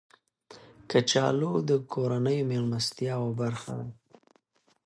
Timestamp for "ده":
3.79-3.87